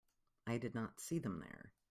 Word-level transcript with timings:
I 0.47 0.57
did 0.57 0.73
not 0.73 0.99
see 0.99 1.19
them 1.19 1.41
there. 1.41 1.71